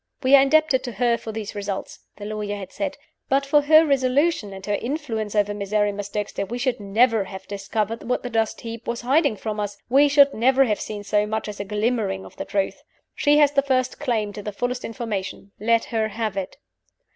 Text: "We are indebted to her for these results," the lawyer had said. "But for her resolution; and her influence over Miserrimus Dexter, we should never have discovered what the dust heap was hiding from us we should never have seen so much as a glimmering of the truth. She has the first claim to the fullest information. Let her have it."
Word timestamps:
"We 0.23 0.35
are 0.35 0.41
indebted 0.41 0.83
to 0.85 0.93
her 0.93 1.15
for 1.15 1.31
these 1.31 1.53
results," 1.53 1.99
the 2.15 2.25
lawyer 2.25 2.55
had 2.55 2.71
said. 2.71 2.97
"But 3.29 3.45
for 3.45 3.61
her 3.61 3.85
resolution; 3.85 4.51
and 4.51 4.65
her 4.65 4.73
influence 4.73 5.35
over 5.35 5.53
Miserrimus 5.53 6.09
Dexter, 6.09 6.43
we 6.43 6.57
should 6.57 6.79
never 6.79 7.25
have 7.25 7.45
discovered 7.47 8.01
what 8.09 8.23
the 8.23 8.31
dust 8.31 8.61
heap 8.61 8.87
was 8.87 9.01
hiding 9.01 9.35
from 9.35 9.59
us 9.59 9.77
we 9.89 10.07
should 10.07 10.33
never 10.33 10.63
have 10.65 10.81
seen 10.81 11.03
so 11.03 11.27
much 11.27 11.47
as 11.47 11.59
a 11.59 11.65
glimmering 11.65 12.25
of 12.25 12.35
the 12.37 12.45
truth. 12.45 12.81
She 13.13 13.37
has 13.37 13.51
the 13.51 13.61
first 13.61 13.99
claim 13.99 14.33
to 14.33 14.41
the 14.41 14.51
fullest 14.51 14.83
information. 14.83 15.51
Let 15.59 15.85
her 15.93 16.07
have 16.07 16.35
it." 16.35 16.57